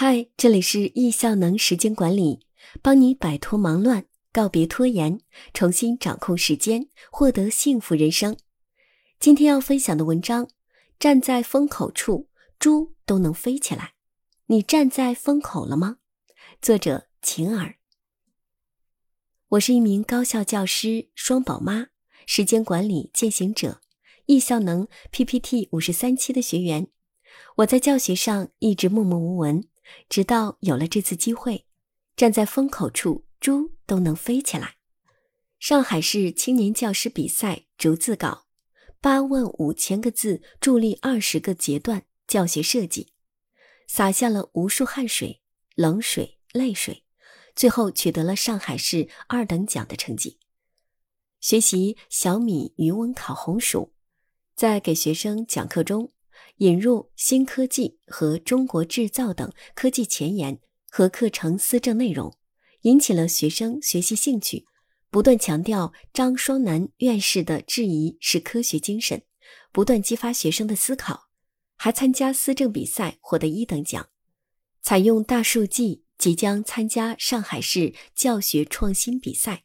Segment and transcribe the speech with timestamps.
[0.00, 2.46] 嗨，这里是易效能时间管理，
[2.80, 5.20] 帮你摆脱忙乱，告别拖延，
[5.52, 8.36] 重新掌控时间，获得幸福人生。
[9.18, 10.48] 今天要分享的文章：
[11.00, 12.28] 站在风口处，
[12.60, 13.94] 猪都能飞起来。
[14.46, 15.96] 你站在风口了吗？
[16.62, 17.74] 作者：晴儿。
[19.48, 21.88] 我是一名高校教师，双宝妈，
[22.24, 23.80] 时间管理践行者，
[24.26, 26.86] 易效能 PPT 五十三期的学员。
[27.56, 29.64] 我在教学上一直默默无闻。
[30.08, 31.66] 直到有了这次机会，
[32.16, 34.76] 站在风口处，猪都能飞起来。
[35.58, 38.46] 上海市青年教师比赛逐字稿，
[39.00, 43.12] 八万五千个字，助力二十个阶段教学设计，
[43.86, 45.42] 洒下了无数汗水、
[45.74, 47.04] 冷水、泪水，
[47.56, 50.38] 最后取得了上海市二等奖的成绩。
[51.40, 53.92] 学习小米语文烤红薯，
[54.54, 56.12] 在给学生讲课中。
[56.58, 62.36] 引入新科技和中国制造等科技前沿和课程思政内容，
[62.82, 64.66] 引起了学生学习兴趣。
[65.10, 69.22] 不断强调张双南院士的“质疑是科学”精神，
[69.72, 71.28] 不断激发学生的思考。
[71.76, 74.08] 还参加思政比赛，获得一等奖。
[74.82, 79.64] 采用大数据，即将参加上海市教学创新比赛。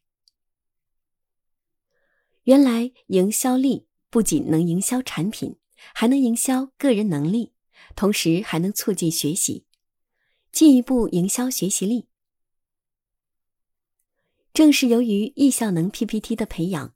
[2.44, 5.56] 原来营销力不仅能营销产品。
[5.94, 7.54] 还能营销个人能力，
[7.96, 9.66] 同时还能促进学习，
[10.52, 12.08] 进一步营销学习力。
[14.54, 16.94] 正是由于易效能 PPT 的培养，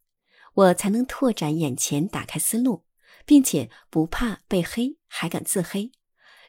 [0.53, 2.83] 我才能拓展眼前，打开思路，
[3.25, 5.91] 并且不怕被黑，还敢自黑。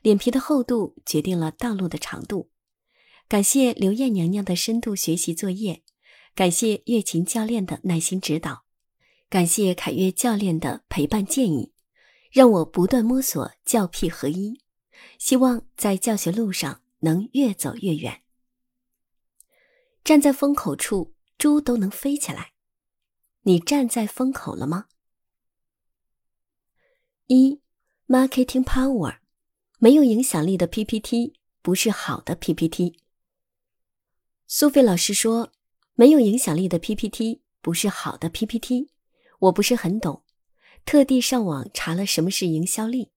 [0.02, 2.50] 脸皮的厚度决定了道路的长度。
[3.26, 5.82] 感谢刘艳娘娘的深度学习作业，
[6.34, 8.64] 感谢乐琴教练的耐心指导，
[9.28, 11.72] 感谢凯越教练的陪伴建议。
[12.30, 14.60] 让我不断摸索教屁合一，
[15.18, 18.22] 希望在教学路上能越走越远。
[20.04, 22.52] 站在风口处，猪都能飞起来。
[23.42, 24.86] 你站在风口了吗？
[27.26, 27.60] 一
[28.06, 29.18] ，marketing power，
[29.78, 32.98] 没有影响力的 PPT 不是好的 PPT。
[34.46, 35.52] 苏菲老师说，
[35.94, 38.90] 没有影响力的 PPT 不是好的 PPT。
[39.40, 40.24] 我不是很懂。
[40.84, 43.10] 特地上网查了什么是营销力。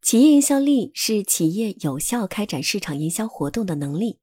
[0.00, 4.20] 企业营销力是企业有效开展市场营销活动的能力，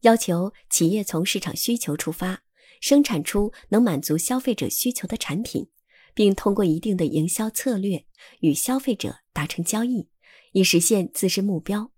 [0.00, 2.42] 要求企业从市场需求出发，
[2.80, 5.68] 生产出能满足消费者需求的产品，
[6.12, 8.04] 并通过一定的营销策略
[8.40, 10.08] 与消费者达成交易，
[10.52, 11.92] 以实现自身目标。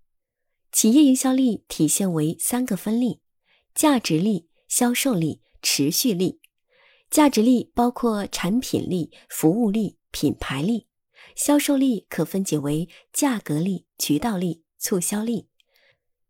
[0.71, 3.19] 企业营销力体现为三个分力：
[3.73, 6.39] 价值力、销售力、持续力。
[7.09, 10.87] 价值力包括产品力、服务力、品牌力；
[11.35, 15.47] 销售力可分解为价格力、渠道力、促销力；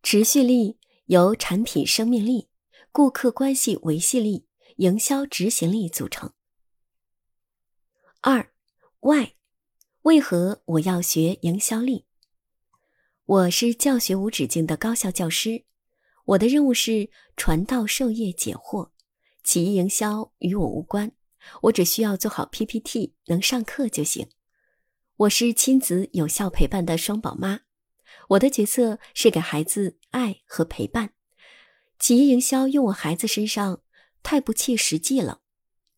[0.03, 2.49] 持续力由产品生命力、
[2.91, 4.47] 顾客关系维系力、
[4.77, 6.33] 营销执行力组成。
[8.21, 8.51] 二
[8.99, 9.33] ，Why？
[10.01, 12.05] 为何我要学营销力？
[13.25, 15.65] 我是教学无止境的高校教师，
[16.25, 18.91] 我的任务是传道授业解惑。
[19.45, 21.11] 企业营销与我无关，
[21.61, 24.27] 我只需要做好 PPT，能上课就行。
[25.17, 27.59] 我是亲子有效陪伴的双宝妈，
[28.29, 31.11] 我的角色是给孩子爱和陪伴。
[31.99, 33.81] 企业营销用我孩子身上
[34.23, 35.41] 太不切实际了。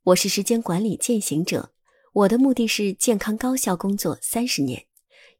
[0.03, 1.73] 我是时间管理践行者，
[2.11, 4.87] 我的目的是健康高效工作三十年。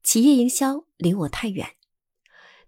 [0.02, 1.76] 企业营销离我太远。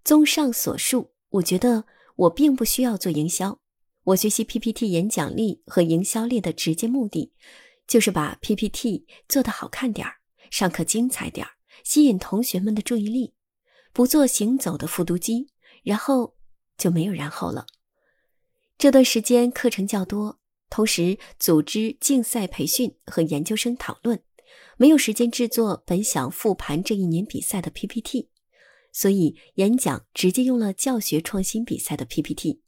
[0.04, 1.86] 综上所述，我觉得
[2.18, 3.62] 我并不需要做营销。
[4.09, 7.31] 我学习 PPT 演讲力和营销力的直接目的，
[7.86, 10.16] 就是把 PPT 做得好看点儿，
[10.50, 11.52] 上课精彩点儿，
[11.84, 13.36] 吸引同学们的注意力，
[13.94, 15.50] 不做行走的复读机，
[15.84, 16.36] 然后
[16.75, 17.68] 就没有然后了。
[18.80, 20.40] 这段时间课程较多，
[20.72, 24.24] 同时组织竞赛培训和研究生讨论，
[24.78, 28.30] 没有时间制作本想复盘这一年比赛的 PPT，
[28.92, 32.63] 所以演讲直接用了教学创新比赛的 PPT。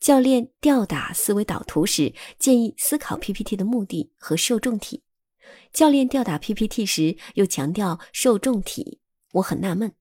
[0.00, 5.02] 教练吊打思维导图时，建议思考 PPT 的目的和受众体。
[5.72, 9.00] 教练吊打 PPT 时，又强调受众体。
[9.32, 9.92] 我很纳闷，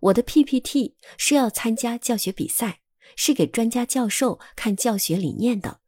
[0.00, 2.80] 我的 PPT 是要参加教学比赛，
[3.16, 5.80] 是给专家教授看教学理念的，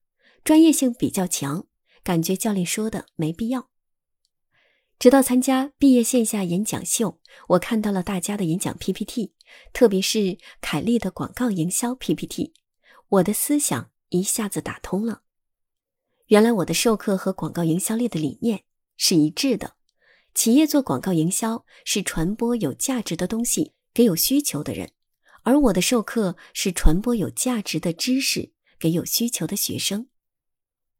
[0.42, 1.66] 专业性比较强，
[2.02, 3.68] 感觉教练说的没必要。
[4.98, 7.20] 直到参加毕业线下演讲秀，
[7.50, 9.32] 我看到了大家的演讲 PPT，
[9.72, 12.54] 特别是凯利的广告营销 PPT。
[13.10, 15.22] 我的思想一下子打通了，
[16.26, 18.64] 原来我的授课和广告营销力的理念
[18.98, 19.76] 是一致的。
[20.34, 24.92] 企业做广告营销是传播有价值的东西给有需求的人，
[25.42, 30.08] 而我的授课是传播有价值的知识给有需求的学生。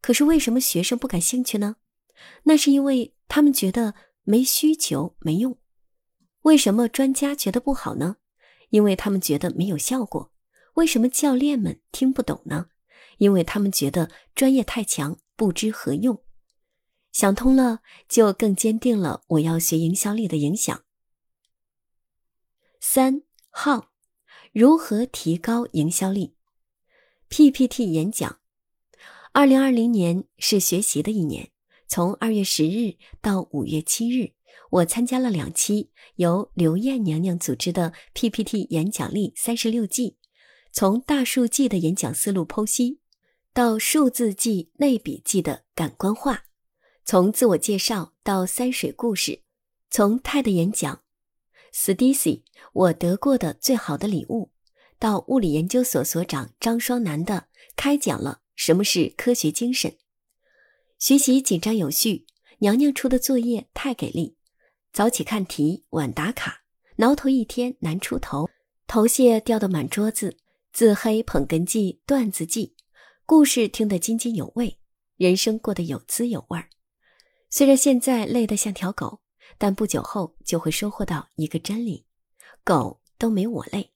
[0.00, 1.76] 可是为什么学生不感兴趣呢？
[2.44, 5.58] 那是因为他们觉得没需求、没用。
[6.42, 8.16] 为什么专家觉得不好呢？
[8.70, 10.32] 因为他们觉得没有效果。
[10.78, 12.68] 为什么教练们听不懂呢？
[13.16, 16.22] 因为他们觉得专业太强，不知何用。
[17.10, 20.84] 想通了，就更坚定了我要学营销力的影响。
[22.80, 23.90] 三号，
[24.52, 26.36] 如何提高营销力
[27.28, 28.38] ？PPT 演讲。
[29.32, 31.50] 二零二零年是学习的一年，
[31.88, 34.34] 从二月十日到五月七日，
[34.70, 40.17] 我参加了两期由刘艳娘娘组织的 PPT 演讲力三十六计，
[40.78, 43.00] 从大数据的演讲思路剖析，
[43.52, 46.44] 到数字记类笔记的感官化，
[47.04, 49.42] 从自我介绍到三水故事，
[49.90, 51.02] 从泰的演讲
[51.74, 52.42] ，Stacy
[52.72, 54.52] 我得过的最好的礼物，
[55.00, 58.42] 到物理研究所所长张双楠的开讲了。
[58.54, 59.96] 什么是科学精神？
[61.00, 62.24] 学习紧张有序，
[62.58, 64.36] 娘娘出的作业太给力。
[64.92, 66.62] 早起看题，晚打卡，
[66.98, 68.48] 挠头一天难出头，
[68.86, 70.36] 头屑掉得满桌子。
[70.72, 72.74] 自黑捧哏记，段子记，
[73.26, 74.78] 故事听得津津有味，
[75.16, 76.68] 人生过得有滋有味儿。
[77.50, 79.20] 虽然现在累得像条狗，
[79.56, 82.06] 但不久后就会收获到一个真理：
[82.64, 83.92] 狗都没我累。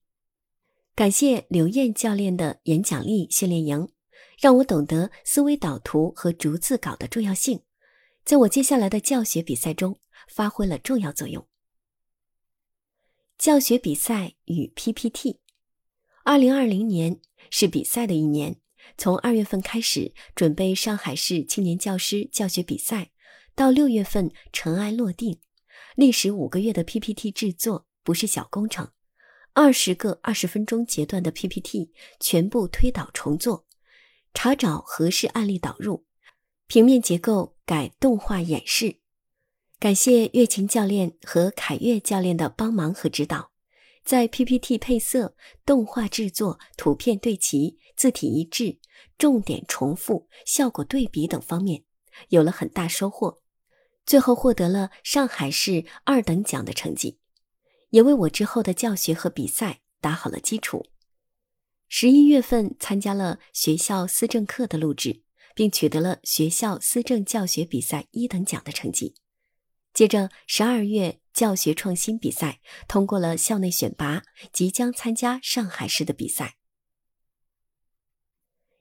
[0.94, 3.88] 感谢刘艳教练的演讲力训练营。
[4.38, 7.62] 让我懂得思维导图和逐字稿的重要性，
[8.24, 11.46] 在我接下来的教学比赛中发挥了重要作用。
[13.38, 15.38] 教学比赛与 PPT，
[16.24, 17.18] 二零二零年
[17.50, 18.56] 是比赛的一年，
[18.96, 23.10] 从二月份开始准备上海市青年教师教学比赛，
[23.56, 25.40] 到六月份尘埃落定，
[25.96, 28.90] 历时五个月的 PPT 制作不是小工程，
[29.52, 31.90] 二十个二十分钟截段的 PPT
[32.20, 33.66] 全部推导重做。
[34.32, 36.06] 查找合适案例导入，
[36.66, 39.00] 平面结构改动画演示。
[39.78, 43.51] 感谢月琴教练和凯越教练的帮忙和指导，
[44.04, 48.78] 在 PPT 配色、动画制作、图片对齐、字体一致、
[49.16, 51.84] 重点重复、效果对比等方面
[52.28, 53.40] 有了很大收获，
[54.04, 57.18] 最后获得了上海市二等奖的成绩，
[57.90, 60.84] 也为我之后的教学和比赛打好了基础。
[61.88, 65.22] 十一月份参加了学校思政课的录制，
[65.54, 69.14] 并取得了学校思政教学比赛一等奖的成绩。
[69.94, 76.56] 接着十二月教学创新比赛通过了校内选拔，即将参加上海市的比赛。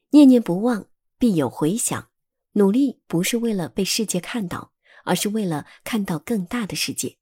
[0.10, 0.88] 念念不忘，
[1.18, 2.10] 必有回响。
[2.54, 4.74] 努力不是为了被世界看到，
[5.06, 7.18] 而是为了看到更大的世界。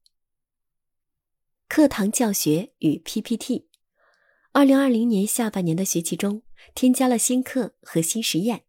[1.67, 3.69] 课堂教学与 PPT。
[4.51, 6.41] 二零二零年下半年的学期中，
[6.73, 8.65] 添加了新课和新实验。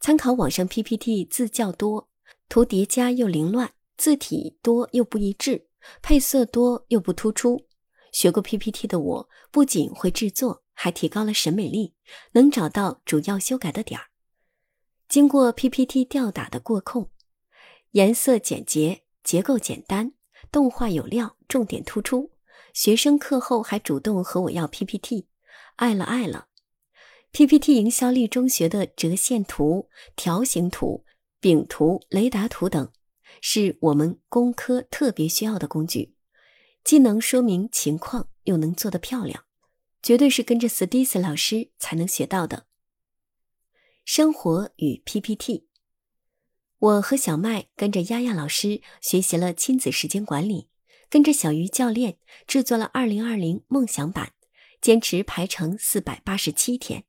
[0.00, 2.10] 参考网上 PPT 字较多，
[2.48, 5.68] 图叠加又凌乱，字体多又不一致，
[6.02, 7.66] 配色多又不突出。
[8.12, 11.94] 学过 PPT 的我，不仅会制作，还提高了审美力，
[12.32, 14.06] 能找到主要修改的点儿。
[15.08, 17.10] 经过 PPT 吊打的过控，
[17.90, 20.12] 颜色简洁，结构简单，
[20.52, 22.30] 动画有料，重点突出。
[22.72, 25.28] 学生课后还主动和我要 PPT，
[25.76, 26.48] 爱了爱了。
[27.30, 31.04] PPT 营销力中学的折线图、条形图、
[31.40, 32.92] 饼图、雷达图等，
[33.40, 36.14] 是我们工科特别需要的工具，
[36.82, 39.44] 既能说明情况，又能做得漂亮，
[40.02, 42.66] 绝对是跟着 Stacy 老师才能学到的。
[44.04, 45.68] 生活与 PPT，
[46.78, 50.68] 我和小麦跟着丫丫老师学习了亲子时间管理。
[51.10, 54.32] 跟着小鱼教练制作了二零二零梦想版，
[54.80, 57.04] 坚持排成四百八十七天。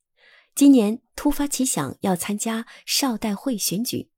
[0.53, 4.11] 今年突发奇想要参加少代会选举，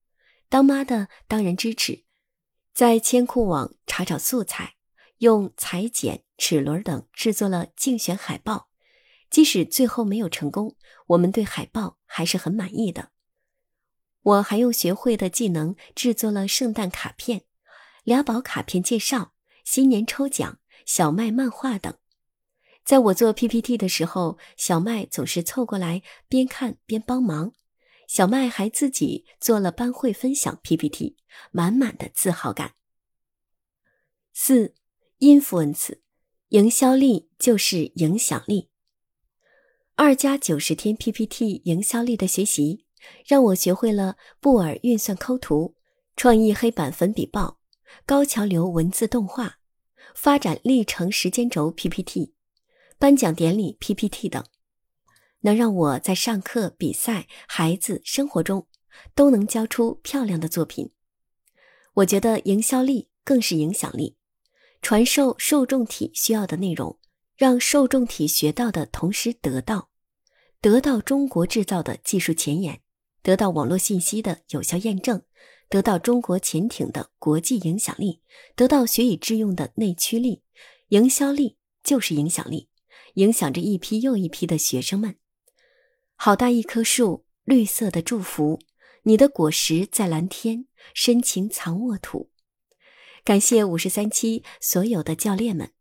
[0.49, 2.03] 当妈的当然支持。
[2.73, 4.75] 在千库网查找素材，
[5.17, 8.69] 用裁剪、齿轮等制作了竞选海报。
[9.29, 10.75] 即使最后没有成功，
[11.07, 13.11] 我们对海报还是很满意的。
[14.21, 17.43] 我还用学会的技能制作了圣诞卡片、
[18.03, 19.33] 俩宝卡片介绍。
[19.65, 21.93] 新年抽奖、小麦漫画等，
[22.85, 27.51] 在我做 PPT 的时候，小麦总是凑过来边看边帮忙。
[28.07, 31.17] 小麦还自己做了班会分享 PPT，
[31.51, 32.73] 满满的自豪感。
[34.33, 34.73] 四
[35.19, 35.99] ，influence，
[36.49, 38.69] 营销力就是影响力。
[39.95, 42.85] 二加九十天 PPT 营销力的学习，
[43.25, 45.75] 让我学会了布尔运算抠图、
[46.15, 47.59] 创意黑板粉笔报、
[48.05, 49.59] 高桥流文字动画。
[50.15, 52.33] 发展历程时间轴 PPT，
[52.97, 54.43] 颁奖典礼 PPT 等，
[55.47, 58.67] 能让我在上课、比赛、孩子生活中
[59.15, 60.91] 都能交出漂亮的作品。
[61.93, 64.17] 我觉得营销力更是影响力，
[64.81, 66.99] 传授受众体需要的内容，
[67.37, 69.89] 让受众体学到的同时得到，
[70.59, 72.81] 得到中国制造的技术前沿，
[73.21, 75.21] 得到网络信息的有效验证，
[75.69, 78.21] 得到中国潜艇的国际影响力，
[78.53, 80.43] 得到学以致用的内驱力。
[80.89, 82.67] 营销力就是影响力，
[83.13, 85.15] 影响着一批又一批的学生们。
[86.19, 88.59] 好大一棵树，绿色的祝福。
[89.03, 92.31] 你的果实在蓝天，深情藏沃土。
[93.23, 95.71] 感谢五十三期所有的教练们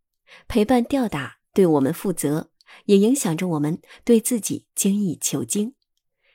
[0.46, 2.50] 陪伴吊打，对我们负责，
[2.84, 5.74] 也影响着我们对自己精益求精。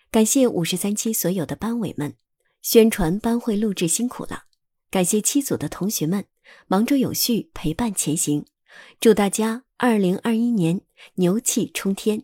[0.10, 2.15] 感谢五十三期所有的班委们，
[2.63, 4.46] 宣传班会录制辛苦了。
[4.89, 6.25] 感谢七组的同学们
[6.67, 8.48] 忙着有序陪伴前行。
[9.00, 10.81] 祝大家二零二一年
[11.15, 12.24] 牛气冲天！